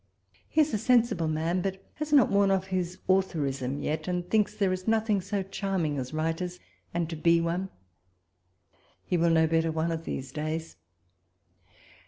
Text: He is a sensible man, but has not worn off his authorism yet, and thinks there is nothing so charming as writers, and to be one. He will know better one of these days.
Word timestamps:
He 0.49 0.61
is 0.61 0.73
a 0.73 0.79
sensible 0.79 1.27
man, 1.27 1.61
but 1.61 1.79
has 1.93 2.11
not 2.11 2.31
worn 2.31 2.49
off 2.49 2.65
his 2.65 2.97
authorism 3.07 3.83
yet, 3.83 4.07
and 4.07 4.27
thinks 4.27 4.55
there 4.55 4.73
is 4.73 4.87
nothing 4.87 5.21
so 5.21 5.43
charming 5.43 5.99
as 5.99 6.11
writers, 6.11 6.59
and 6.91 7.07
to 7.07 7.15
be 7.15 7.39
one. 7.39 7.69
He 9.05 9.15
will 9.15 9.29
know 9.29 9.45
better 9.45 9.71
one 9.71 9.91
of 9.91 10.05
these 10.05 10.31
days. 10.31 10.75